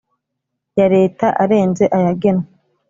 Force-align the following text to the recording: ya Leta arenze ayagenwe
ya 0.77 0.87
Leta 0.95 1.27
arenze 1.43 1.83
ayagenwe 1.97 2.45